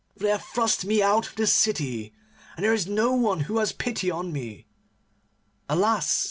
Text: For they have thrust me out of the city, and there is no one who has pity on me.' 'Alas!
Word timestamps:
For 0.17 0.23
they 0.23 0.29
have 0.29 0.43
thrust 0.43 0.83
me 0.83 1.03
out 1.03 1.27
of 1.29 1.35
the 1.35 1.45
city, 1.45 2.15
and 2.55 2.65
there 2.65 2.73
is 2.73 2.87
no 2.87 3.11
one 3.11 3.41
who 3.41 3.59
has 3.59 3.71
pity 3.71 4.09
on 4.09 4.33
me.' 4.33 4.65
'Alas! 5.69 6.19